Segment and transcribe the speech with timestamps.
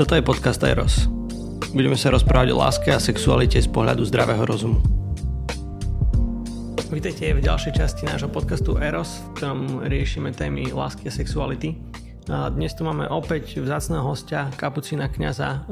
[0.00, 1.12] Toto je podcast Eros.
[1.76, 4.80] Budeme sa rozprávať o láske a sexualite z pohľadu zdravého rozumu.
[6.88, 11.76] Vítejte v ďalšej časti nášho podcastu Eros, v ktorom riešime témy lásky a sexuality.
[12.24, 15.68] Dnes tu máme opäť vzácného hostia, kapucína kniaza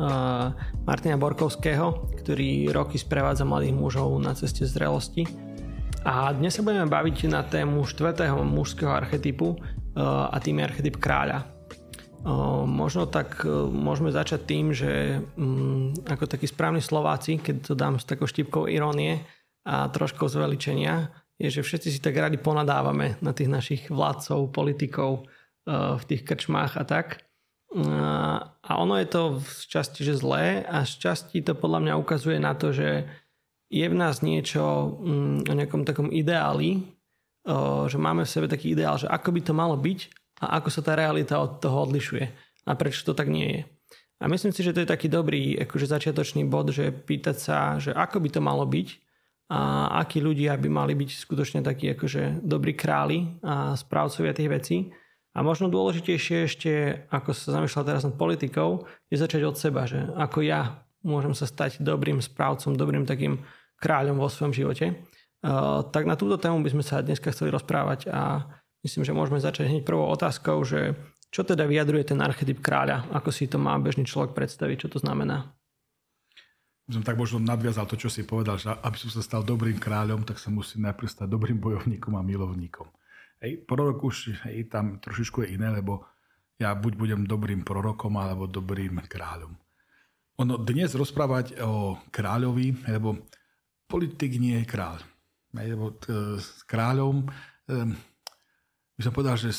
[0.85, 5.25] Martina Borkovského, ktorý roky sprevádza mladých mužov na ceste zrelosti.
[6.05, 9.57] A dnes sa budeme baviť na tému štvrtého mužského archetypu
[9.97, 11.57] a tým je archetyp kráľa.
[12.67, 17.95] Možno tak e, môžeme začať tým, že mm, ako takí správni Slováci, keď to dám
[18.03, 19.23] s takou štipkou irónie
[19.63, 25.23] a trošku zveličenia, je, že všetci si tak radi ponadávame na tých našich vládcov, politikov
[25.23, 27.23] e, v tých krčmách a tak.
[28.65, 32.41] A ono je to z časti, že zlé a z časti to podľa mňa ukazuje
[32.41, 33.05] na to, že
[33.69, 36.81] je v nás niečo mm, o nejakom takom ideáli,
[37.89, 40.81] že máme v sebe taký ideál, že ako by to malo byť a ako sa
[40.83, 42.25] tá realita od toho odlišuje
[42.69, 43.63] a prečo to tak nie je.
[44.19, 47.95] A myslím si, že to je taký dobrý akože začiatočný bod, že pýtať sa, že
[47.95, 48.89] ako by to malo byť
[49.49, 54.77] a akí ľudia by mali byť skutočne takí akože dobrí králi a správcovia tých vecí.
[55.39, 56.73] A možno dôležitejšie ešte,
[57.15, 61.47] ako sa zamýšľal teraz nad politikou, je začať od seba, že ako ja môžem sa
[61.47, 63.39] stať dobrým správcom, dobrým takým
[63.79, 64.99] kráľom vo svojom živote.
[65.39, 68.51] Uh, tak na túto tému by sme sa dneska chceli rozprávať a
[68.87, 70.95] Myslím, že môžeme začať hneď prvou otázkou, že
[71.29, 73.11] čo teda vyjadruje ten archetyp kráľa?
[73.13, 74.87] Ako si to má bežný človek predstaviť?
[74.87, 75.51] Čo to znamená?
[76.89, 80.25] Som tak možno nadviazal to, čo si povedal, že aby som sa stal dobrým kráľom,
[80.25, 82.89] tak sa musím najprv stať dobrým bojovníkom a milovníkom.
[83.45, 86.09] Hej, prorok už hej, tam trošičku je iné, lebo
[86.57, 89.53] ja buď budem dobrým prorokom, alebo dobrým kráľom.
[90.41, 93.21] Ono dnes rozprávať o kráľovi, lebo
[93.85, 95.05] politik nie je kráľ.
[95.61, 95.93] Hej, lebo
[96.41, 97.29] s kráľom
[98.99, 99.55] by som povedal, že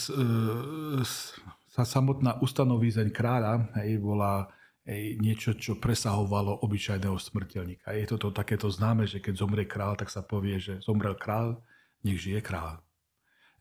[1.71, 4.51] sa samotná ustanovízeň kráľa hej, bola
[4.83, 7.95] hej, niečo, čo presahovalo obyčajného smrteľníka.
[7.95, 11.63] Je toto takéto známe, že keď zomrie král, tak sa povie, že zomrel král,
[12.03, 12.83] nech žije král.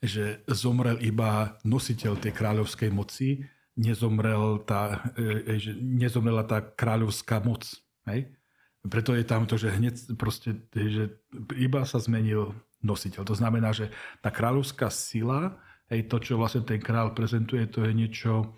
[0.02, 3.46] Že zomrel iba nositeľ tej kráľovskej moci,
[3.78, 7.62] nezomrel tá, e, že nezomrela tá kráľovská moc.
[8.10, 8.34] Hej?
[8.82, 11.22] Preto je tam to, že hneď proste, že
[11.54, 13.22] iba sa zmenil nositeľ.
[13.26, 15.54] To znamená, že tá kráľovská sila
[15.88, 18.52] Hej, to, čo vlastne ten král prezentuje, to je niečo,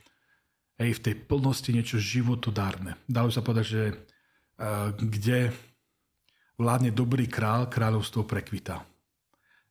[0.83, 2.99] hej, v tej plnosti niečo životodárne.
[3.07, 5.55] Dalo sa povedať, že uh, kde
[6.59, 8.83] vládne dobrý král, kráľovstvo prekvita.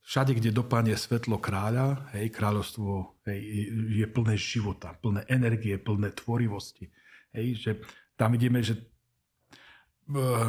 [0.07, 3.39] Všade, kde dopadne svetlo kráľa, hej, kráľovstvo hej,
[3.91, 6.87] je plné života, plné energie, plné tvorivosti.
[7.35, 7.71] Hej, že
[8.15, 8.79] tam vidíme, že
[10.15, 10.47] uh,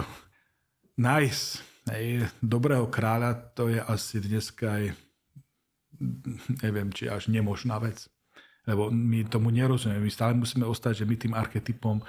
[0.94, 1.44] nájsť
[1.90, 5.09] hej, dobrého kráľa, to je asi dneska aj
[6.64, 8.08] neviem, či až nemožná vec.
[8.64, 10.04] Lebo my tomu nerozumieme.
[10.04, 12.04] My stále musíme ostať, že my tým archetypom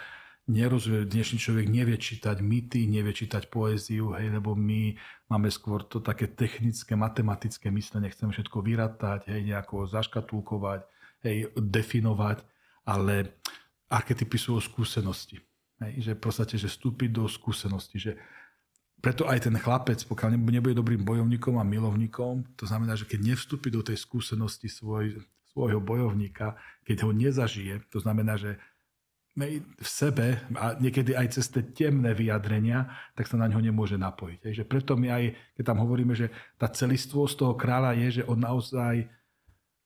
[0.51, 1.07] nerozumieme.
[1.07, 4.95] Dnešný človek nevie čítať mýty, nevie čítať poéziu, hej, lebo my
[5.31, 8.11] máme skôr to také technické, matematické myslenie.
[8.11, 10.83] Chceme všetko vyratať, hej, nejako zaškatulkovať,
[11.23, 12.43] hej, definovať,
[12.83, 13.39] ale
[13.87, 15.39] archetypy sú o skúsenosti.
[15.81, 18.11] Hej, že v podstate, že vstúpiť do skúsenosti, že
[19.01, 23.73] preto aj ten chlapec, pokiaľ nebude dobrým bojovníkom a milovníkom, to znamená, že keď nevstúpi
[23.73, 28.61] do tej skúsenosti svoj, svojho bojovníka, keď ho nezažije, to znamená, že
[29.31, 34.39] v sebe a niekedy aj cez tie temné vyjadrenia, tak sa na ňo nemôže napojiť.
[34.43, 35.23] Takže preto my aj,
[35.55, 36.27] keď tam hovoríme, že
[36.59, 39.07] tá celistvosť toho kráľa je, že on naozaj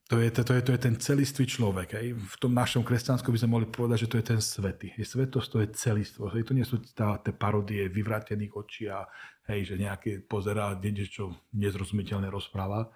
[0.06, 1.98] to je, to, je, to je ten celistvý človek.
[1.98, 2.14] Hej.
[2.14, 4.94] V tom našom kresťanskom by sme mohli povedať, že to je ten svetý.
[4.94, 6.30] Je svetosť, to je celistvo.
[6.30, 6.46] Hej.
[6.46, 9.10] To nie sú tá, tie parodie vyvratených očí a
[9.50, 12.94] hej, že nejaké pozerá, niečo nezrozumiteľné rozpráva.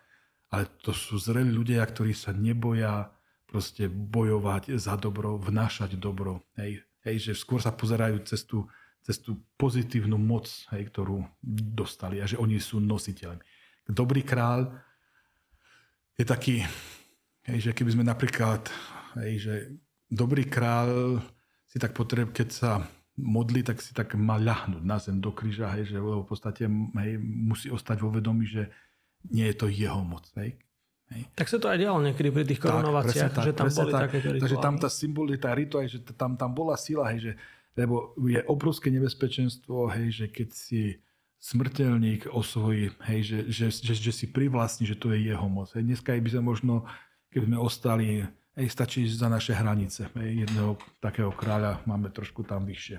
[0.53, 3.09] Ale to sú zreli ľudia, ktorí sa neboja
[3.50, 6.46] proste bojovať za dobro, vnášať dobro.
[6.62, 6.86] Hej.
[7.09, 8.69] Hej, že skôr sa pozerajú cez tú,
[9.02, 11.25] cez tú pozitívnu moc, hej, ktorú
[11.74, 13.42] dostali a že oni sú nositeľmi.
[13.90, 14.69] Dobrý král
[16.14, 16.62] je taký
[17.47, 18.67] Hej, že keby sme napríklad,
[19.23, 19.53] hej, že
[20.09, 21.22] dobrý král
[21.69, 22.71] si tak potreb, keď sa
[23.19, 27.12] modlí, tak si tak má ľahnúť na zem do kríža, hej, že v podstate hej,
[27.21, 28.71] musí ostať vo vedomí, že
[29.30, 30.24] nie je to jeho moc.
[30.39, 30.56] Hej.
[31.09, 31.21] Hej.
[31.33, 34.01] Tak sa to aj dialo niekedy pri tých korunovaciách, tak, že tam boli tak.
[34.07, 34.44] takéto rituály.
[34.45, 37.31] Takže tam tá symbolita, rituál, že tam, tam bola sila, hej, že,
[37.74, 40.81] lebo je obrovské nebezpečenstvo, hej, že keď si
[41.39, 45.71] smrteľník osvojí, hej, že, že, že, že si privlastní, že to je jeho moc.
[45.74, 45.88] Hej.
[45.88, 46.85] Dneska by sme možno
[47.30, 48.26] keby sme ostali,
[48.58, 50.10] hej, stačí za naše hranice.
[50.18, 52.98] Hej, jedného takého kráľa máme trošku tam vyššie.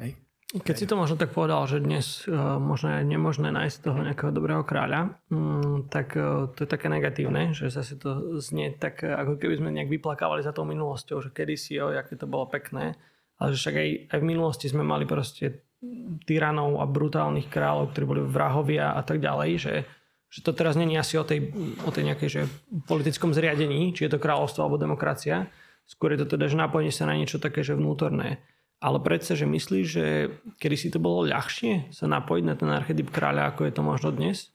[0.00, 0.16] Hej.
[0.48, 4.32] Keď si to možno tak povedal, že dnes uh, možno je nemožné nájsť toho nejakého
[4.32, 9.36] dobrého kráľa, um, tak uh, to je také negatívne, že zase to znie tak, ako
[9.36, 12.96] keby sme nejak vyplakávali za tou minulosťou, že kedysi, jo, aké to bolo pekné.
[13.36, 15.68] ale že však aj, aj v minulosti sme mali proste
[16.26, 19.74] tyranov a brutálnych kráľov, ktorí boli vrahovia a tak ďalej, že,
[20.28, 21.52] že to teraz není asi o tej,
[21.84, 22.42] o tej nejakej že
[22.84, 25.48] politickom zriadení, či je to kráľovstvo alebo demokracia,
[25.88, 28.44] skôr je to teda, že napojenie sa na niečo také, že vnútorné.
[28.78, 30.06] Ale predsa, že myslíš, že
[30.62, 34.08] kedy si to bolo ľahšie sa napojiť na ten archetyp kráľa, ako je to možno
[34.14, 34.54] dnes?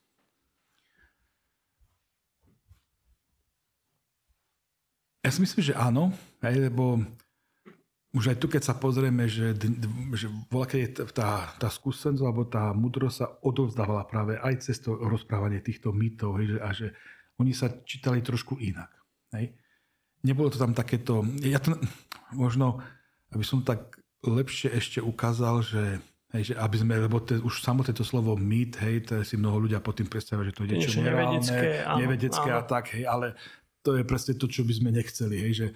[5.24, 6.12] Ja si myslím, že áno,
[6.44, 7.04] aj, lebo
[8.14, 9.58] už aj tu, keď sa pozrieme, že,
[10.14, 15.66] že keď tá, tá skúsenosť alebo tá múdrosť sa odovzdávala práve aj cez to rozprávanie
[15.66, 16.88] týchto mýtov hej, že, a že
[17.42, 18.94] oni sa čítali trošku inak.
[19.34, 19.58] Hej.
[20.22, 21.26] Nebolo to tam takéto...
[21.42, 21.74] Ja to,
[22.38, 22.86] možno,
[23.34, 25.84] aby som tak lepšie ešte ukázal, že
[26.34, 29.70] Hej, že aby sme, lebo te, už samotné to slovo mýt, hej, to si mnoho
[29.70, 33.38] ľudia pod tým predstavia, že to je niečo nevedecké, nevedecké a tak, hej, ale
[33.86, 35.68] to je presne to, čo by sme nechceli, hej, že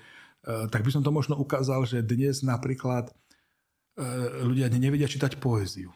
[0.48, 4.04] tak by som to možno ukázal, že dnes napríklad eh,
[4.48, 5.92] ľudia nevedia čítať poéziu.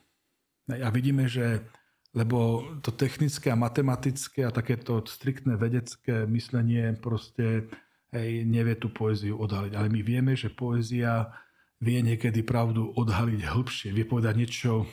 [0.68, 1.64] A vidíme, že
[2.12, 7.72] lebo to technické a matematické a takéto striktné vedecké myslenie proste
[8.12, 9.74] hej, nevie tú poéziu odhaliť.
[9.80, 11.32] Ale my vieme, že poézia
[11.80, 14.84] vie niekedy pravdu odhaliť hĺbšie, vie povedať niečo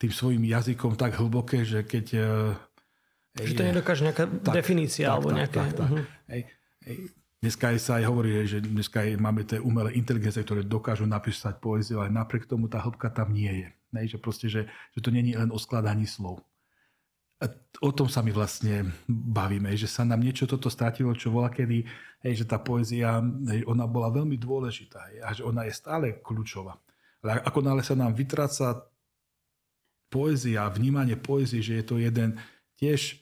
[0.00, 2.06] tým svojim jazykom tak hlboké, že keď...
[3.36, 5.58] Hej, že to nedokáže nejaká tak, definícia tak, alebo tak, nejaké...
[5.58, 5.88] Tak, tak.
[5.90, 6.04] Uh-huh.
[6.30, 6.42] Hej,
[6.86, 6.96] hej,
[7.40, 12.04] Dneska sa aj hovorí, že dneska aj máme tie umelé inteligencie, ktoré dokážu napísať poéziu,
[12.04, 13.68] ale napriek tomu tá hĺbka tam nie je.
[13.96, 14.04] Ne?
[14.04, 16.44] Že, proste, že, že to není len o skladaní slov.
[17.40, 17.48] A
[17.80, 21.88] o tom sa my vlastne bavíme, že sa nám niečo toto stratilo, čo bola kedy,
[22.28, 26.20] hej, že tá poézia, hej, ona bola veľmi dôležitá hej, a že ona je stále
[26.20, 26.76] kľúčová.
[27.24, 28.84] Ale ako nále sa nám vytráca
[30.12, 32.36] poézia, vnímanie poézie, že je to jeden
[32.76, 33.16] tiež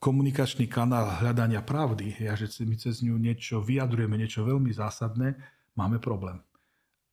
[0.00, 5.36] komunikačný kanál hľadania pravdy, ja, že my cez ňu niečo vyjadrujeme, niečo veľmi zásadné,
[5.76, 6.40] máme problém.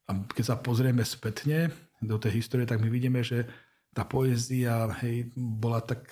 [0.08, 3.48] A keď sa pozrieme spätne do tej histórie, tak my vidíme, že
[3.94, 6.10] tá poézia hej, bola tak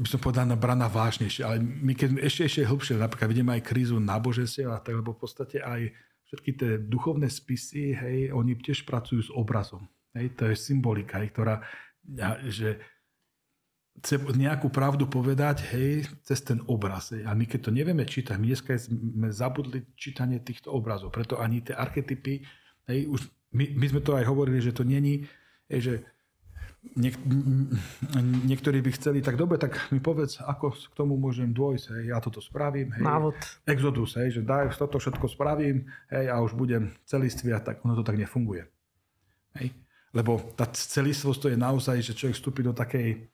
[0.00, 1.44] by som povedal, braná vážnejšie.
[1.44, 5.20] Ale my keď ešte, ešte hlbšie, napríklad vidíme aj krízu náboženstiev a tak, lebo v
[5.20, 5.92] podstate aj
[6.24, 9.84] všetky tie duchovné spisy, hej, oni tiež pracujú s obrazom.
[10.16, 11.62] Hej, to je symbolika, hej, ktorá,
[12.50, 12.82] že
[14.00, 17.12] chce nejakú pravdu povedať hej, cez ten obraz.
[17.12, 17.28] Hej.
[17.28, 21.60] A my keď to nevieme čítať, my dneska sme zabudli čítanie týchto obrazov, preto ani
[21.60, 22.42] tie archetypy,
[22.88, 25.26] hej, už my, my sme to aj hovorili, že to není,
[25.68, 25.94] hej, že
[26.96, 27.12] niek,
[28.48, 32.18] niektorí by chceli, tak dobre, tak mi povedz, ako k tomu môžem dôjsť, hej, ja
[32.24, 32.96] toto spravím.
[32.96, 33.04] Hej.
[33.04, 33.36] Návod.
[33.68, 37.94] Exodus, hej, že daj, toto všetko spravím hej, a už budem celistvý a tak ono
[38.00, 38.64] to tak nefunguje.
[39.60, 39.76] Hej.
[40.10, 43.30] Lebo tá celistvosť to je naozaj, že človek vstúpi do takej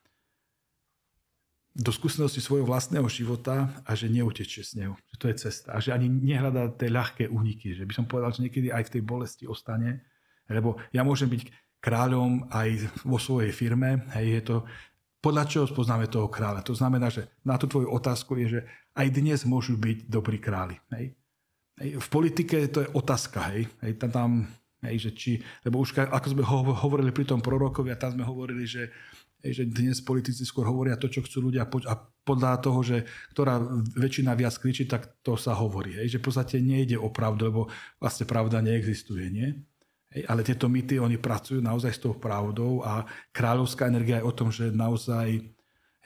[1.77, 4.97] do skúsenosti svojho vlastného života a že neutečie z neho.
[5.13, 5.69] Že to je cesta.
[5.77, 7.77] A že ani nehľadá tie ľahké úniky.
[7.77, 10.01] Že by som povedal, že niekedy aj v tej bolesti ostane.
[10.49, 11.53] Lebo ja môžem byť
[11.85, 12.69] kráľom aj
[13.05, 14.09] vo svojej firme.
[14.17, 14.57] Hej, je to,
[15.21, 16.65] podľa čoho spoznáme toho kráľa.
[16.65, 18.61] To znamená, že na tú tvoju otázku je, že
[18.97, 20.81] aj dnes môžu byť dobrí králi.
[20.97, 21.13] Hej.
[21.77, 23.53] Hej, v politike to je otázka.
[23.53, 23.69] Hej.
[23.85, 24.31] Hej, tam, tam
[24.85, 25.33] Hej, že či,
[25.65, 26.45] lebo už ako sme
[26.77, 28.93] hovorili pri tom prorokovi a tam sme hovorili, že,
[29.41, 31.95] hej, že dnes politici skôr hovoria to, čo chcú ľudia a
[32.27, 33.57] podľa toho, že ktorá
[33.97, 35.97] väčšina viac kričí, tak to sa hovorí.
[35.97, 37.63] Hej, že v podstate nejde o pravdu, lebo
[37.97, 39.25] vlastne pravda neexistuje.
[39.33, 39.49] Nie?
[40.13, 44.37] Hej, ale tieto mýty, oni pracujú naozaj s tou pravdou a kráľovská energia je o
[44.37, 45.41] tom, že naozaj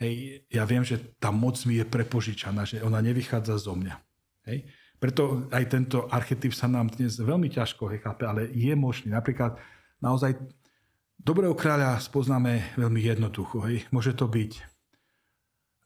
[0.01, 0.13] hej,
[0.49, 3.95] ja viem, že tá moc mi je prepožičaná, že ona nevychádza zo mňa.
[4.49, 4.65] Hej?
[5.01, 9.09] Preto aj tento archetyp sa nám dnes veľmi ťažko chápe, ale je možný.
[9.09, 9.57] Napríklad
[9.97, 10.37] naozaj
[11.17, 13.65] dobrého kráľa spoznáme veľmi jednoducho.
[13.65, 13.89] Hej.
[13.89, 14.51] Môže to byť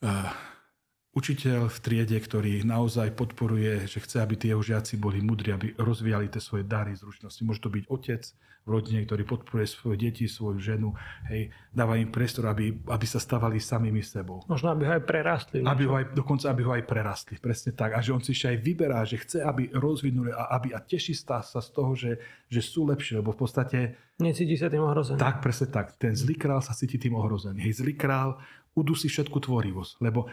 [0.04, 0.28] uh,
[1.16, 5.72] učiteľ v triede, ktorý naozaj podporuje, že chce, aby tie jeho žiaci boli mudri, aby
[5.80, 7.40] rozvíjali tie svoje dary, zručnosti.
[7.40, 8.22] Môže to byť otec
[8.66, 10.90] v rodine, ktorý podporuje svoje deti, svoju ženu,
[11.30, 14.42] hej, dáva im priestor, aby, aby sa stávali samými sebou.
[14.50, 15.62] Možno, aby ho aj prerastli.
[15.62, 17.94] Aby ho aj, dokonca, aby ho aj prerastli, presne tak.
[17.94, 21.14] A že on si ešte aj vyberá, že chce, aby rozvinuli a, aby, a teší
[21.14, 22.18] sa z toho, že,
[22.50, 23.78] že sú lepšie, lebo v podstate...
[24.18, 25.22] Necíti sa tým ohrozený.
[25.22, 25.94] Tak, presne tak.
[25.94, 27.62] Ten zlý král sa cíti tým ohrozený.
[27.70, 28.34] Hej, zlý král
[28.76, 30.28] udusí všetku tvorivosť, lebo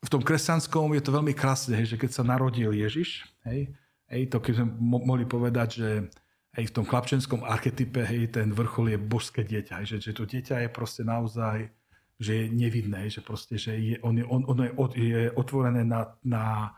[0.00, 3.68] v tom kresťanskom je to veľmi krásne, že keď sa narodil Ježiš, hej,
[4.08, 5.90] hej, to keď sme mo- mohli povedať, že
[6.56, 10.24] hej, v tom chlapčenskom archetype hej, ten vrchol je božské dieťa, hej, že, že to
[10.24, 11.68] dieťa je proste naozaj
[12.20, 16.12] že je nevidné, že proste, že je, on, je, on, on je, je otvorené na,
[16.20, 16.76] na,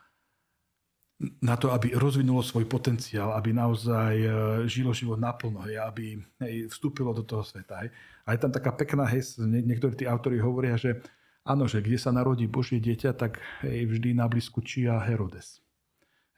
[1.43, 4.31] na to, aby rozvinulo svoj potenciál, aby naozaj e,
[4.71, 7.83] žilo život naplno, hej, aby hej, vstúpilo do toho sveta.
[7.83, 7.91] Hej.
[8.23, 11.03] A je tam taká pekná, hej, niektorí tí autori hovoria, že
[11.43, 15.63] áno, že kde sa narodí Božie dieťa, tak hej, vždy na blízku čia Herodes.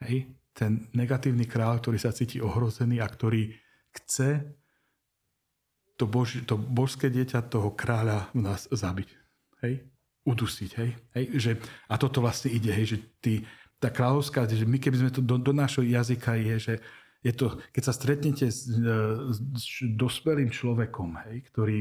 [0.00, 3.52] Hej, ten negatívny král, ktorý sa cíti ohrozený a ktorý
[3.94, 4.44] chce
[5.94, 9.08] to, boži, to božské dieťa toho kráľa v nás zabiť.
[9.62, 9.86] Hej?
[10.26, 10.70] Udusiť.
[10.80, 10.90] Hej?
[11.14, 11.24] Hej?
[11.38, 11.50] Že,
[11.86, 13.32] a toto vlastne ide, hej, že ty,
[13.78, 16.74] tá kráľovská, že my keby sme to do, do nášho jazyka je, že
[17.24, 19.64] je to, keď sa stretnete s, s
[19.96, 21.80] dospelým človekom, hej, ktorý,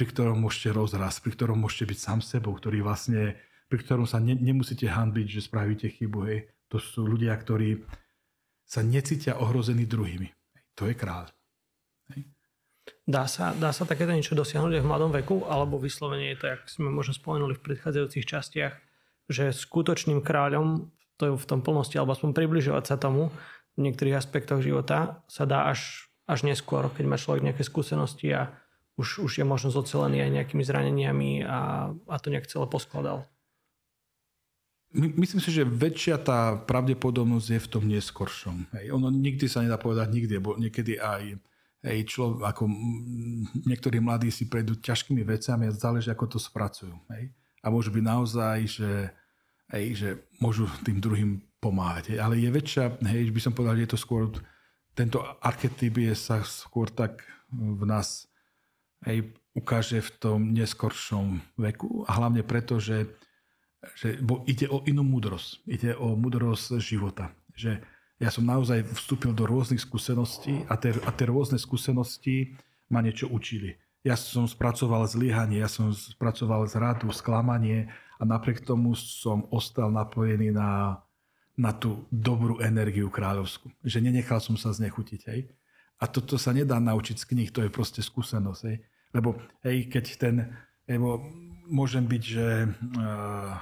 [0.00, 3.36] pri ktorom môžete rozrásť, pri ktorom môžete byť sám sebou, ktorý vlastne,
[3.68, 6.18] pri ktorom sa ne, nemusíte hanbiť, že spravíte chybu.
[6.24, 6.48] Hej.
[6.72, 7.84] To sú ľudia, ktorí
[8.64, 10.24] sa necítia ohrození druhými.
[10.24, 10.62] Hej.
[10.80, 11.28] To je kráľ.
[12.16, 12.32] Hej.
[13.04, 16.46] Dá sa, dá sa takéto niečo dosiahnuť aj v mladom veku, alebo vyslovene je to,
[16.48, 18.72] jak sme možno spomenuli v predchádzajúcich častiach,
[19.28, 20.88] že skutočným kráľom,
[21.20, 23.28] to je v tom plnosti, alebo aspoň približovať sa tomu
[23.76, 28.48] v niektorých aspektoch života, sa dá až, až neskôr, keď má človek nejaké skúsenosti a
[29.00, 33.24] už, už je možno zocelený aj nejakými zraneniami a, a to nejak celé poskladal.
[34.92, 38.68] My, myslím si, že väčšia tá pravdepodobnosť je v tom neskoršom.
[38.76, 38.90] Hej.
[38.92, 41.38] Ono nikdy sa nedá povedať nikdy, bo niekedy aj
[41.86, 42.68] hej, člo, ako
[43.64, 46.92] niektorí mladí si prejdú ťažkými vecami a záleží, ako to spracujú.
[47.14, 47.32] Hej.
[47.62, 48.92] A môžu byť naozaj, že,
[49.72, 50.08] hej, že
[50.42, 52.16] môžu tým druhým pomáhať.
[52.16, 52.18] Hej.
[52.20, 54.28] Ale je väčšia, hej, by som povedal, že je to skôr,
[54.92, 58.29] tento archetyp je sa skôr tak v nás
[59.08, 63.10] hej, ukáže v tom neskoršom veku a hlavne preto, že
[63.96, 65.64] že bo ide o inú múdrosť.
[65.64, 67.32] Ide o múdrosť života.
[67.56, 67.80] Že
[68.20, 72.52] ja som naozaj vstúpil do rôznych skúseností a tie, a tie rôzne skúsenosti
[72.92, 73.80] ma niečo učili.
[74.04, 77.88] Ja som spracoval zlyhanie, ja som spracoval zradu, sklamanie
[78.20, 81.00] a napriek tomu som ostal napojený na,
[81.56, 83.72] na tú dobrú energiu kráľovskú.
[83.84, 85.20] Že nenechal som sa znechutiť.
[85.32, 85.48] Hej.
[86.00, 88.62] A toto sa nedá naučiť z knih, to je proste skúsenosť.
[88.64, 88.76] Hej.
[89.12, 90.34] Lebo hej, keď ten,
[90.88, 91.20] lebo
[91.68, 92.48] môžem byť, že
[92.96, 93.54] uh,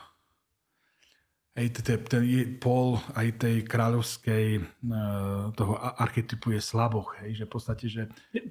[1.58, 2.22] aj ten, ten
[2.62, 8.02] pol aj tej kráľovskej uh, toho archetypu je slaboch, hej, že v podstate, že...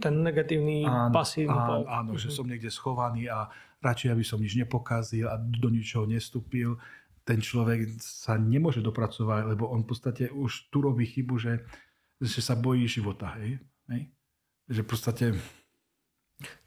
[0.04, 1.88] Ten negatívny áno, pasívny pol.
[1.88, 2.36] Áno, že mhm.
[2.36, 3.48] som niekde schovaný a
[3.80, 6.76] radšej, aby som nič nepokazil a do ničoho nestúpil.
[7.24, 11.54] Ten človek sa nemôže dopracovať, lebo on v podstate už tu robí chybu, že,
[12.20, 13.62] že sa bojí života, hej.
[13.92, 14.12] Hej?
[14.68, 15.26] Že v podstate...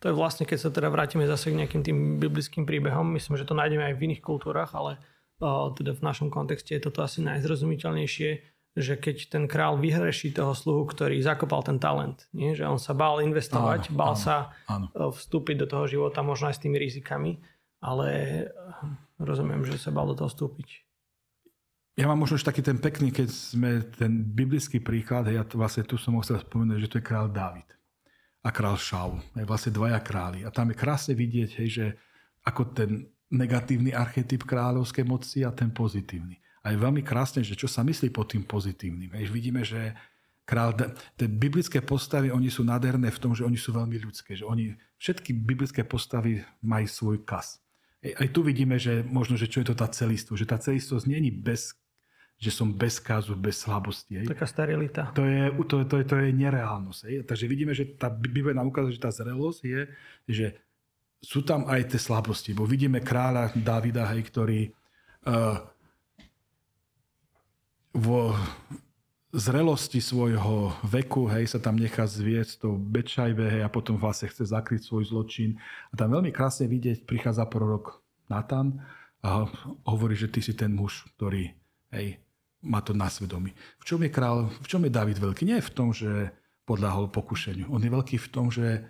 [0.03, 3.47] To je vlastne, keď sa teda vrátime zase k nejakým tým biblickým príbehom, myslím, že
[3.47, 4.99] to nájdeme aj v iných kultúrach, ale
[5.79, 8.31] teda v našom kontexte je toto asi najzrozumiteľnejšie,
[8.77, 12.55] že keď ten král vyhreší toho sluhu, ktorý zakopal ten talent, nie?
[12.55, 14.37] že on sa bál investovať, áno, bál áno, sa
[14.71, 14.87] áno.
[15.11, 17.43] Vstúpiť do toho života možno aj s tými rizikami,
[17.83, 18.43] ale e,
[19.19, 20.87] rozumiem, že sa bál do toho vstúpiť.
[22.01, 26.01] Ja mám možno už taký ten pekný, keď sme ten biblický príklad, ja vlastne tu
[26.01, 27.69] som chcel spomenúť, že to je král David
[28.41, 29.21] a král Šaul.
[29.37, 30.49] Je vlastne dvaja králi.
[30.49, 31.87] A tam je krásne vidieť, hej, že
[32.41, 36.41] ako ten negatívny archetyp kráľovskej moci a ten pozitívny.
[36.65, 39.13] A je veľmi krásne, že čo sa myslí pod tým pozitívnym.
[39.21, 39.93] Jež vidíme, že
[40.49, 40.73] král,
[41.21, 44.41] tie biblické postavy, oni sú nádherné v tom, že oni sú veľmi ľudské.
[44.41, 44.65] Že oni,
[44.97, 47.61] všetky biblické postavy majú svoj kas.
[48.01, 50.33] Aj tu vidíme, že možno, že čo je to tá celistvo.
[50.33, 51.77] Že tá celistvosť není bez
[52.41, 54.25] že som bez kazu, bez slabosti.
[54.25, 54.33] Hej.
[54.33, 55.13] Taká sterilita.
[55.13, 57.01] To je, to, to, to je nereálnosť.
[57.05, 57.15] Hej.
[57.29, 59.81] Takže vidíme, že tá Biblia nám ukazuje, že tá zrelosť je,
[60.25, 60.47] že
[61.21, 64.61] sú tam aj tie slabosti, bo vidíme kráľa Davida, hej, ktorý
[65.29, 65.61] uh,
[67.93, 68.33] vo
[69.37, 74.49] zrelosti svojho veku, hej, sa tam nechá zviesť to Bečajbe, hej, a potom vlastne chce
[74.49, 75.61] zakryť svoj zločin.
[75.93, 78.01] A tam veľmi krásne vidieť, prichádza prorok
[78.33, 78.81] Natan
[79.21, 79.45] a
[79.85, 81.53] hovorí, že ty si ten muž, ktorý,
[81.93, 82.17] hej,
[82.61, 83.57] má to na svedomí.
[83.81, 85.49] V čom je král, v čom je David veľký?
[85.49, 86.33] Nie v tom, že
[86.69, 87.73] podľahol pokušeniu.
[87.73, 88.85] On je veľký v tom, že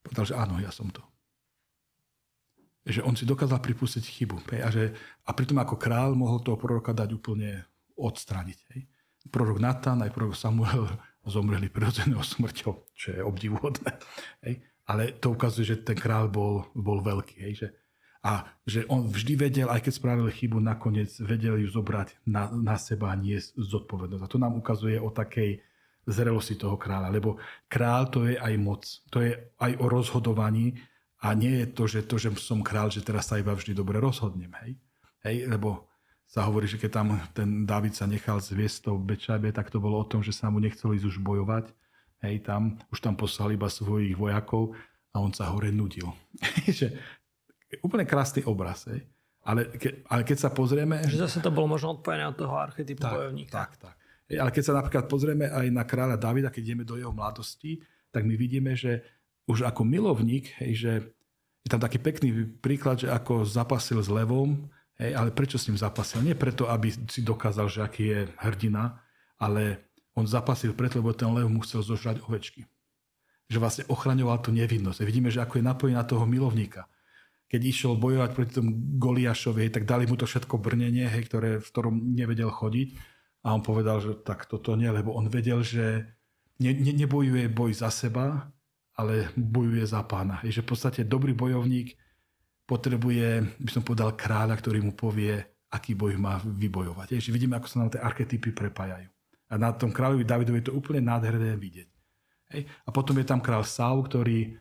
[0.00, 1.02] povedal, že áno, ja som to
[2.84, 4.44] že on si dokázal pripustiť chybu.
[4.60, 4.92] A, že,
[5.24, 7.64] a pritom ako král mohol toho proroka dať úplne
[7.96, 8.58] odstraniť.
[8.76, 8.80] Hej.
[9.32, 10.84] Prorok Natan aj prorok Samuel
[11.24, 13.90] zomreli prirodzenou smrťou, čo je obdivuhodné.
[14.44, 14.60] Hej.
[14.84, 17.40] Ale to ukazuje, že ten král bol, bol veľký.
[17.40, 17.68] Hej, že,
[18.24, 22.80] a že on vždy vedel, aj keď spravil chybu, nakoniec vedel ju zobrať na, na
[22.80, 24.24] seba a nie zodpovednosť.
[24.24, 25.60] A to nám ukazuje o takej
[26.08, 27.12] zrelosti toho kráľa.
[27.12, 27.36] Lebo
[27.68, 28.88] král to je aj moc.
[29.12, 30.72] To je aj o rozhodovaní,
[31.24, 33.96] a nie je to, že to, že som král, že teraz sa iba vždy dobre
[33.96, 34.52] rozhodnem.
[34.60, 34.76] Hej?
[35.24, 35.48] Hej?
[35.48, 35.88] Lebo
[36.28, 40.04] sa hovorí, že keď tam ten David sa nechal zviesť tou Bečabe, tak to bolo
[40.04, 41.72] o tom, že sa mu nechcel ísť už bojovať.
[42.20, 44.76] Hej, tam, už tam poslal iba svojich vojakov
[45.16, 46.12] a on sa hore nudil.
[46.68, 46.92] že,
[47.80, 48.86] úplne krásny obraz.
[48.86, 49.06] Hej.
[49.44, 51.04] Ale, ke, ale keď sa pozrieme...
[51.04, 53.52] Že zase to bolo možno odpojené od toho archetypu tak, bojovníka.
[53.52, 53.96] Tak, tak.
[54.32, 58.24] Ale keď sa napríklad pozrieme aj na kráľa Davida, keď ideme do jeho mladosti, tak
[58.24, 59.04] my vidíme, že
[59.44, 60.92] už ako milovník, hej, že
[61.60, 64.64] je tam taký pekný príklad, že ako zapasil s levom,
[64.96, 66.24] hej, ale prečo s ním zapasil?
[66.24, 68.96] Nie preto, aby si dokázal, že aký je hrdina,
[69.36, 72.64] ale on zapasil preto, lebo ten lev mu chcel zožrať ovečky.
[73.52, 75.04] Že vlastne ochraňoval tú nevinnosť.
[75.04, 76.88] Vidíme, že ako je napojený na toho milovníka.
[77.48, 81.68] Keď išiel bojovať proti tomu Goliášovi, tak dali mu to všetko brnenie, hej, ktoré, v
[81.70, 82.96] ktorom nevedel chodiť.
[83.44, 86.08] A on povedal, že tak toto nie, lebo on vedel, že
[86.58, 88.48] ne, ne, nebojuje boj za seba,
[88.96, 90.40] ale bojuje za pána.
[90.46, 91.98] Je, že v podstate dobrý bojovník
[92.64, 95.36] potrebuje, by som povedal, kráľa, ktorý mu povie,
[95.68, 97.18] aký boj má vybojovať.
[97.18, 99.10] Je, že vidíme, ako sa nám tie archetypy prepájajú.
[99.50, 101.88] A na tom kráľovi Davidovi je to úplne nádherné vidieť.
[102.56, 102.62] Hej?
[102.86, 104.56] A potom je tam kráľ Saul, ktorý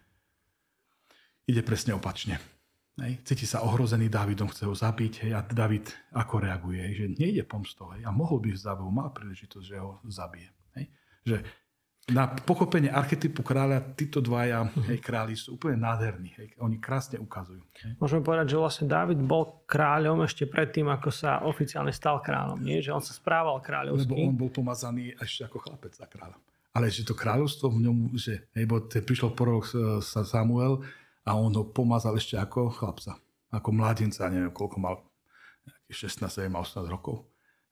[1.48, 2.42] ide presne opačne.
[3.02, 3.26] Hej?
[3.26, 5.32] Cíti sa ohrozený Davidom, chce ho zabiť hej?
[5.34, 6.94] a David ako reaguje, hej?
[6.94, 8.06] že nejde pomstou hej?
[8.06, 10.50] a mohol by zabiť, mal príležitosť, že ho zabije.
[10.78, 10.86] Hej?
[11.26, 11.38] Že
[12.12, 14.92] na pochopenie archetypu kráľa títo dvaja uh-huh.
[14.92, 16.36] hej, králi sú úplne nádherní.
[16.36, 16.52] Hej.
[16.60, 17.64] Oni krásne ukazujú.
[17.80, 17.96] Hej.
[17.96, 22.60] Môžeme povedať, že vlastne David bol kráľom ešte predtým, ako sa oficiálne stal kráľom.
[22.60, 22.84] Nie?
[22.84, 24.12] Že on sa správal kráľovsky.
[24.12, 26.44] Lebo on bol pomazaný ešte ako chlapec za kráľom.
[26.76, 29.64] Ale že to kráľovstvo v ňom, že hej, bo prišiel porok
[30.04, 30.84] Samuel
[31.24, 33.16] a on ho pomazal ešte ako chlapca.
[33.54, 34.96] Ako mladenca, neviem koľko mal,
[35.88, 37.28] 16, 17, 18 rokov.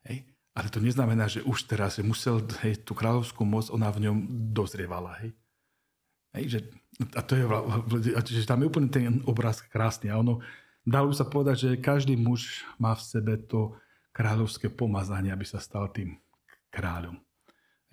[0.08, 0.24] Hej.
[0.52, 4.16] Ale to neznamená, že už teraz že musel hej, tú kráľovskú moc, ona v ňom
[4.52, 5.16] dozrievala.
[5.24, 5.30] Hej.
[6.32, 6.58] Hej, že,
[7.12, 7.44] a to je,
[8.32, 10.08] že tam je úplne ten obraz krásny.
[10.08, 10.40] A ono,
[10.84, 13.76] dalo by sa povedať, že každý muž má v sebe to
[14.12, 16.20] kráľovské pomazanie, aby sa stal tým
[16.72, 17.16] kráľom.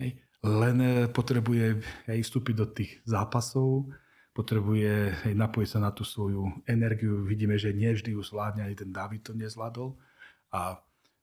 [0.00, 0.20] Hej.
[0.40, 3.92] Len e, potrebuje hej, vstúpiť do tých zápasov,
[4.30, 7.26] potrebuje hej, napojiť sa na tú svoju energiu.
[7.26, 9.96] Vidíme, že nie vždy ju zvládne, aj ten David to nezvládol.
[10.54, 10.78] A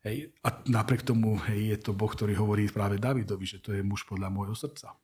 [0.06, 3.84] Hej, a napriek tomu hej, je to Boh, ktorý hovorí práve Davidovi, že to je
[3.84, 4.96] muž podľa môjho srdca.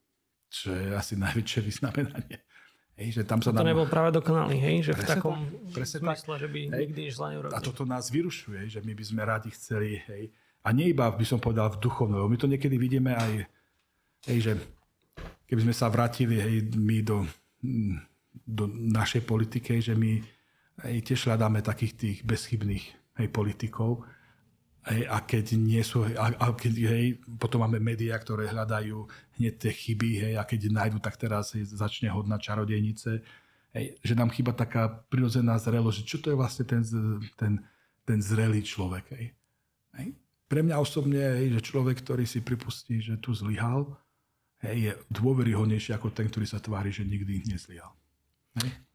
[0.48, 2.39] Čo je asi najväčšie vyznamenanie.
[2.93, 3.74] Hej, že tam sa to nám...
[3.74, 4.75] nebol práve dokonalý, hej?
[4.88, 5.38] Že v takom
[5.74, 7.57] presne zmysle, že by hej, nikdy nič zle neurobil.
[7.57, 10.29] A toto nás vyrušuje, že my by sme radi chceli, hej,
[10.63, 13.50] a nie iba, by som povedal, v duchovnom, my to niekedy vidíme aj,
[14.29, 14.51] hej, že
[15.50, 17.25] keby sme sa vrátili, hej, my do,
[18.43, 20.19] do našej politiky, že my
[20.83, 22.85] hej, tiež hľadáme takých tých bezchybných
[23.21, 24.03] hej, politikov,
[24.83, 29.07] Hej, a keď nie sú, a, a keď, hej, potom máme médiá, ktoré hľadajú
[29.39, 33.23] hneď tie chyby, hej, a keď nájdu, tak teraz hej, začne hodná čarodejnice.
[33.71, 36.83] Hej, že nám chýba taká prirodzená zrelosť, že čo to je vlastne ten,
[37.39, 37.63] ten,
[38.03, 39.07] ten zrelý človek.
[39.15, 39.31] Hej.
[39.95, 40.07] Hej.
[40.51, 43.87] Pre mňa osobne, hej, že človek, ktorý si pripustí, že tu zlyhal,
[44.71, 47.91] je dôveryhodnejší ako ten, ktorý sa tvári, že nikdy nezlyhal.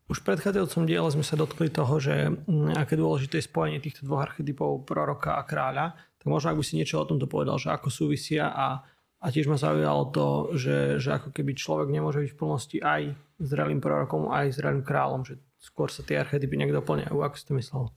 [0.09, 4.09] Už v predchádzajúcom diele sme sa dotkli toho, že mm, aké dôležité je spojenie týchto
[4.09, 5.93] dvoch archetypov proroka a kráľa.
[6.17, 8.81] Tak možno, ak by si niečo o tomto povedal, že ako súvisia a,
[9.21, 10.27] a tiež ma zaujalo to,
[10.57, 13.03] že, že ako keby človek nemôže byť v plnosti aj
[13.37, 17.17] zrelým prorokom, aj zrelým kráľom, že skôr sa tie archetypy nejak doplňajú.
[17.21, 17.93] Ako si to myslel?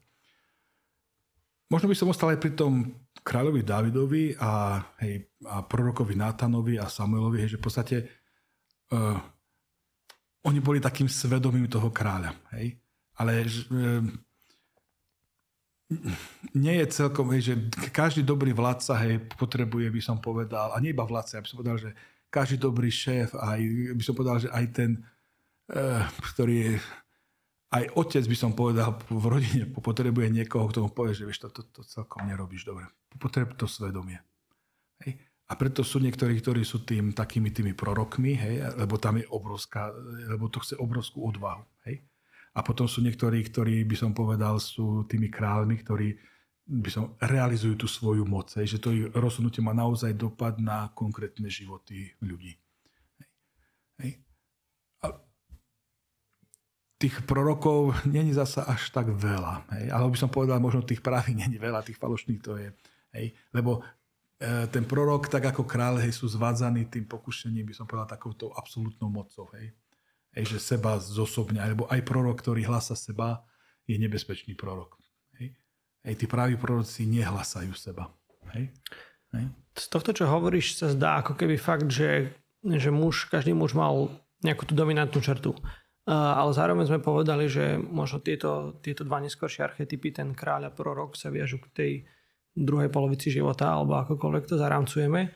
[1.72, 2.84] Možno by som ostal aj pri tom
[3.24, 7.96] kráľovi Davidovi a, hej, a prorokovi Nátanovi a Samuelovi, hej, že v podstate
[8.92, 9.16] uh,
[10.44, 12.34] oni boli takým svedomím toho kráľa.
[12.58, 12.76] Hej?
[13.22, 13.48] Ale e,
[16.58, 17.54] nie je celkom, hej, že
[17.94, 21.58] každý dobrý vládca hej, potrebuje, by som povedal, a nie iba vládca, ja by som
[21.62, 21.90] povedal, že
[22.32, 23.60] každý dobrý šéf, aj,
[23.94, 24.90] by som povedal, že aj ten,
[25.70, 25.80] e,
[26.34, 26.72] ktorý je,
[27.72, 31.48] aj otec by som povedal v rodine potrebuje niekoho, kto mu povie, že vieš, to,
[31.48, 32.84] to, to celkom nerobíš dobre.
[33.16, 34.20] Potrebuje to svedomie.
[35.00, 35.16] Hej.
[35.48, 39.92] A preto sú niektorí, ktorí sú tým takými tými prorokmi, hej, lebo tam je obrovská,
[40.28, 41.64] lebo to chce obrovskú odvahu.
[41.88, 42.04] Hej.
[42.52, 46.08] A potom sú niektorí, ktorí by som povedal, sú tými kráľmi, ktorí
[46.68, 48.52] by som, realizujú tú svoju moc.
[48.56, 52.52] Hej, že to ich rozhodnutie má naozaj dopad na konkrétne životy ľudí.
[53.20, 53.28] Hej.
[54.00, 54.12] Hej.
[57.02, 59.66] Tých prorokov není zasa až tak veľa.
[59.74, 59.90] Hej.
[59.90, 62.70] Ale by som povedal, možno tých pravých není veľa, tých falošných to je.
[63.10, 63.34] Hej.
[63.50, 63.82] Lebo
[64.42, 68.50] E, ten prorok, tak ako kráľ, hej, sú zvádzaní tým pokušením, by som povedal, takouto
[68.58, 69.46] absolútnou mocou.
[69.54, 69.70] Hej.
[70.34, 73.46] Hej, že seba zosobňa, alebo aj prorok, ktorý hlasa seba,
[73.86, 74.98] je nebezpečný prorok.
[75.38, 75.54] Hej.
[76.02, 78.10] Hej, tí praví proroci nehlasajú seba.
[78.50, 78.74] Hej.
[79.30, 79.44] Hej.
[79.78, 82.34] Z tohto, čo hovoríš, sa zdá ako keby fakt, že,
[82.66, 84.10] že muž, každý muž mal
[84.42, 85.54] nejakú tú dominantnú črtu.
[86.02, 90.74] Uh, ale zároveň sme povedali, že možno tieto, tieto dva neskoršie archetypy, ten kráľ a
[90.74, 91.92] prorok sa viažu k tej
[92.58, 95.30] druhej polovici života, alebo akokoľvek to zaramcujeme.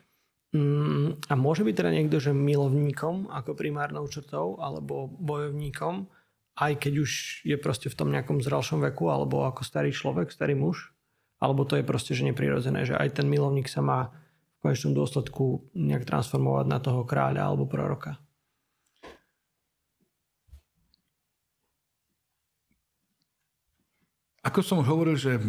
[0.57, 6.11] Mm, a môže byť teda niekto, že milovníkom ako primárnou črtou, alebo bojovníkom,
[6.57, 7.11] aj keď už
[7.45, 10.91] je proste v tom nejakom zralšom veku, alebo ako starý človek, starý muž,
[11.39, 14.11] alebo to je proste, že neprirodzené, že aj ten milovník sa má
[14.59, 18.17] v konečnom dôsledku nejak transformovať na toho kráľa alebo proroka.
[24.47, 25.43] Ako som hovoril, že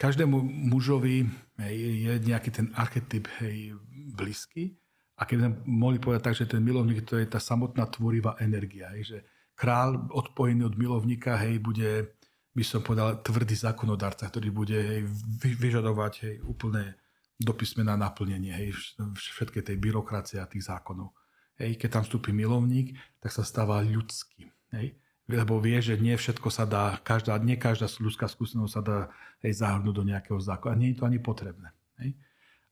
[0.00, 0.40] každému
[0.72, 1.28] mužovi
[1.60, 3.76] je nejaký ten archetyp hej,
[4.16, 4.80] blízky.
[5.14, 8.90] A keby sme mohli povedať tak, že ten milovník to je tá samotná tvorivá energia.
[8.96, 9.18] Hej, že
[9.54, 12.18] král odpojený od milovníka hej, bude,
[12.50, 15.00] by som povedal, tvrdý zákonodárca, ktorý bude hej,
[15.38, 16.98] vyžadovať hej, úplne
[17.38, 18.74] do písmena naplnenie hej,
[19.14, 21.14] všetkej tej byrokracie a tých zákonov.
[21.62, 24.50] Hej, keď tam vstúpi milovník, tak sa stáva ľudským.
[24.74, 28.98] Hej lebo vie, že nie všetko sa dá, každá, nie každá ľudská skúsenosť sa dá
[29.40, 30.76] hej, zahrnúť do nejakého zákona.
[30.76, 31.72] A nie je to ani potrebné.
[31.96, 32.12] Hej.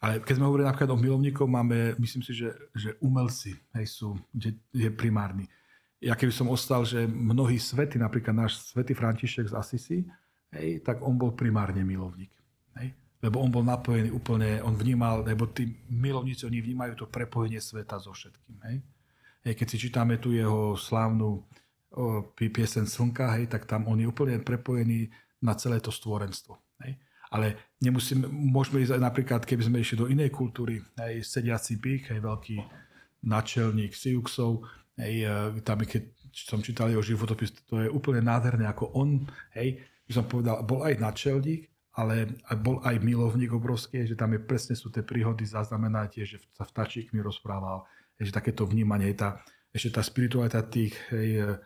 [0.03, 4.19] Ale keď sme hovorili napríklad o milovníkov, máme, myslím si, že, že umelci hej, sú,
[4.37, 5.49] že je primárny.
[6.03, 9.99] Ja keby som ostal, že mnohí svety, napríklad náš svätý František z Asisi,
[10.53, 12.35] hej, tak on bol primárne milovník.
[12.77, 12.93] Hej.
[13.23, 17.97] Lebo on bol napojený úplne, on vnímal, lebo tí milovníci, oni vnímajú to prepojenie sveta
[18.03, 18.59] so všetkým.
[18.67, 18.77] Hej.
[19.47, 21.47] Hej, keď si čítame tu jeho slávnu
[22.35, 26.57] piesen Slnka, hej, tak tam on je úplne prepojený na celé to stvorenstvo.
[26.83, 26.96] Hej.
[27.33, 32.12] Ale nemusíme, môžeme ísť aj napríklad, keby sme išli do inej kultúry, hej, sediaci pík,
[32.12, 32.57] hej, veľký
[33.24, 34.68] načelník Siuxov,
[35.00, 36.02] hej, e, tam keď
[36.33, 39.24] som čítal jeho životopis, to je úplne nádherné, ako on,
[39.57, 44.40] hej, by som povedal, bol aj načelník, ale bol aj milovník obrovský, že tam je
[44.40, 47.85] presne sú tie príhody zaznamenáte, že sa vtačík mi rozprával,
[48.16, 51.61] že takéto vnímanie, tá, ešte tá spiritualita tých hej,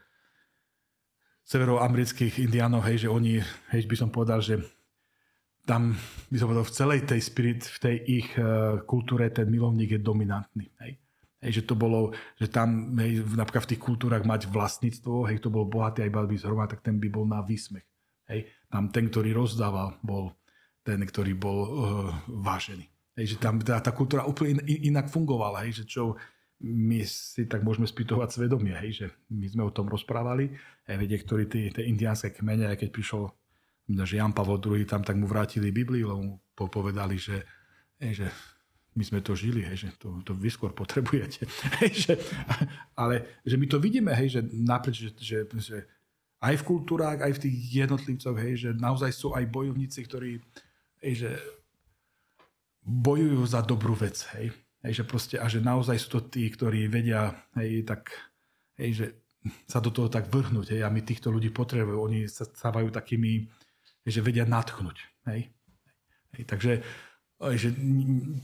[1.47, 3.39] severoamerických indiánov, hej, že oni,
[3.71, 4.59] hej, by som povedal, že
[5.63, 5.95] tam,
[6.31, 10.01] by som povedal, v celej tej spirit, v tej ich uh, kultúre ten milovník je
[10.03, 10.71] dominantný.
[10.83, 10.99] Hej.
[11.43, 15.51] Hej, že to bolo, že tam hej, napríklad v tých kultúrach mať vlastníctvo, hej, to
[15.51, 17.87] bol bohatý aj by zhromad, tak ten by bol na výsmech.
[18.27, 18.51] Hej.
[18.67, 20.35] Tam ten, ktorý rozdával, bol
[20.83, 21.69] ten, ktorý bol uh,
[22.27, 22.91] vážený.
[23.19, 26.19] Hej, že tam tá, tá kultúra úplne in, inak fungovala, hej, že čo
[26.65, 30.57] my si tak môžeme spýtovať svedomie, hej, že my sme o tom rozprávali,
[30.89, 33.23] aj vedie, ktorí tie, tie indiánske kmene, aj keď prišiel
[33.87, 37.47] že Jan Pavel II tam, tak mu vrátili Bibliu, lebo mu povedali, že,
[38.03, 38.29] hej, že
[38.99, 41.45] my sme to žili, hej, že to, to vy skôr potrebujete.
[41.85, 42.15] Hej, že,
[42.97, 45.79] ale že my to vidíme, hej, že naprieč, že, že, že
[46.41, 50.41] aj v kultúrách, aj v tých jednotlivcoch, hej, že naozaj sú aj bojovníci, ktorí
[51.05, 51.31] hej, že
[52.83, 54.17] bojujú za dobrú vec.
[54.33, 54.57] Hej.
[54.87, 58.15] Hej, že proste, a že naozaj sú to tí, ktorí vedia, hej, tak,
[58.79, 59.07] hej, že
[59.67, 60.79] sa do toho tak vrhnúť.
[60.79, 61.99] Hej, a my týchto ľudí potrebujeme.
[61.99, 63.51] Oni sa stávajú takými,
[64.07, 65.03] hej, že vedia natchnúť.
[65.27, 65.51] Hej.
[66.39, 66.73] Hej, takže
[67.37, 67.69] že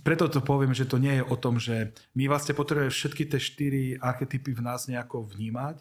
[0.04, 3.40] preto to poviem, že to nie je o tom, že my vlastne potrebujeme všetky tie
[3.40, 5.80] štyri archetypy v nás nejako vnímať,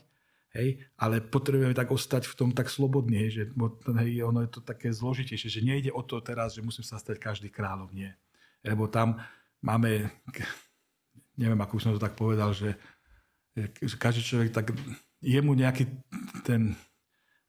[0.56, 3.44] hej, ale potrebujeme tak ostať v tom tak slobodne, hej, že
[4.00, 7.20] hej, ono je to také zložitejšie, že nejde o to teraz, že musím sa stať
[7.20, 8.16] každý kráľov, nie.
[8.64, 9.20] Lebo tam
[9.62, 10.10] máme,
[11.38, 12.76] neviem, ako už som to tak povedal, že,
[13.98, 14.74] každý človek tak,
[15.22, 15.88] je mu nejaký
[16.46, 16.74] ten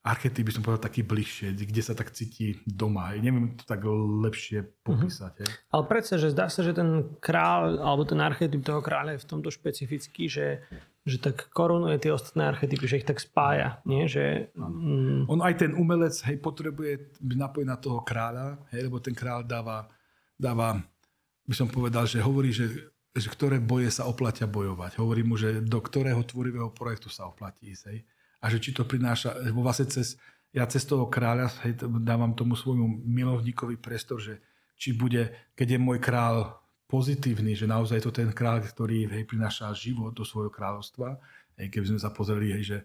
[0.03, 3.14] archetyp, by som povedal, taký bližšie, kde sa tak cíti doma.
[3.14, 5.35] Neviem to tak lepšie popísať.
[5.38, 5.70] Mm-hmm.
[5.70, 9.31] Ale predsa, že zdá sa, že ten král, alebo ten archetyp toho kráľa je v
[9.31, 10.66] tomto špecifický, že,
[11.07, 13.79] že tak korunuje tie ostatné archetypy, že ich tak spája.
[13.87, 14.11] Nie?
[14.11, 15.31] Že, mm...
[15.31, 19.87] On aj ten umelec hej, potrebuje napojený na toho kráľa, hej, lebo ten kráľ dáva,
[20.35, 20.83] dáva
[21.46, 24.98] by som povedal, že hovorí, že, že ktoré boje sa oplatia bojovať.
[24.98, 27.85] Hovorí mu, že do ktorého tvorivého projektu sa oplatí ísť.
[27.90, 27.98] Hej.
[28.42, 30.18] A že či to prináša, lebo vlastne cez,
[30.55, 34.38] ja cez toho kráľa hej, dávam tomu svojmu milovníkovi priestor, že
[34.78, 36.59] či bude, keď je môj král
[36.90, 41.16] pozitívny, že naozaj je to ten kráľ, ktorý hej, prináša život do svojho kráľovstva.
[41.57, 42.78] Hej, keby sme sa pozreli, hej, že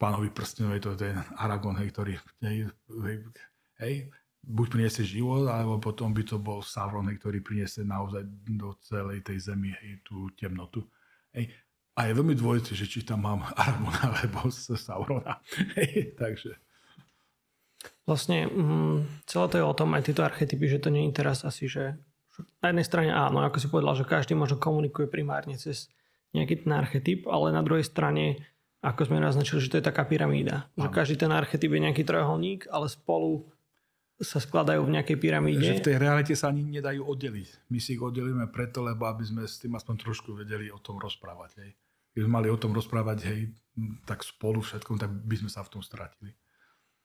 [0.00, 2.70] pánovi prstenov je to ten Aragon, hej, ktorý hej,
[3.84, 3.94] hej,
[4.40, 9.52] buď priniesie život, alebo potom by to bol Sauron, ktorý priniesie naozaj do celej tej
[9.52, 10.84] zemi hej, tú temnotu.
[11.36, 11.52] Hej.
[11.98, 15.44] A je veľmi dôležité, že či tam mám Aragona alebo Saurona.
[15.76, 16.56] Hej, takže...
[18.04, 21.46] Vlastne mm, celé to je o tom, aj tieto archetypy, že to nie je teraz
[21.46, 21.96] asi, že
[22.60, 25.92] na jednej strane áno, ako si povedal, že každý možno komunikuje primárne cez
[26.32, 28.40] nejaký ten archetyp, ale na druhej strane,
[28.80, 30.70] ako sme naznačili, že to je taká pyramída.
[30.78, 33.50] Že každý ten archetyp je nejaký trojuholník, ale spolu
[34.20, 35.64] sa skladajú v nejakej pyramíde.
[35.64, 37.72] Že v tej realite sa ani nedajú oddeliť.
[37.72, 41.00] My si ich oddelíme preto, lebo aby sme s tým aspoň trošku vedeli o tom
[41.00, 41.50] rozprávať.
[41.64, 41.70] Hej.
[42.12, 43.40] Keby sme mali o tom rozprávať hej,
[44.04, 46.36] tak spolu všetkom, tak by sme sa v tom stratili.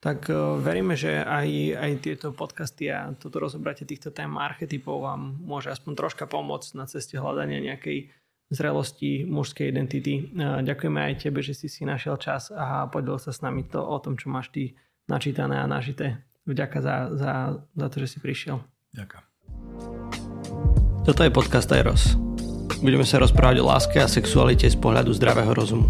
[0.04, 1.50] Tak uh, veríme, že aj,
[1.80, 6.86] aj tieto podcasty a toto rozobratie týchto tém archetypov vám môže aspoň troška pomôcť na
[6.86, 8.12] ceste hľadania nejakej
[8.52, 10.30] zrelosti mužskej identity.
[10.36, 13.80] Uh, ďakujeme aj tebe, že si si našiel čas a podelil sa s nami to
[13.80, 14.76] o tom, čo máš ty
[15.08, 16.22] načítané a nažité.
[16.46, 17.34] Vďaka za, za,
[17.74, 18.62] za to, že si prišiel.
[18.94, 19.24] Ďakujem.
[21.06, 22.18] Toto je podcast Eros.
[22.82, 25.90] Budeme sa rozprávať o láske a sexualite z pohľadu zdravého rozumu.